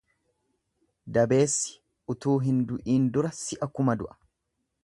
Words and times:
Dabeessi 1.17 1.77
utuu 2.15 2.35
hin 2.49 2.65
du'iin 2.73 3.09
dura 3.19 3.35
si'a 3.45 3.73
kuma 3.77 3.99
du'a. 4.01 4.19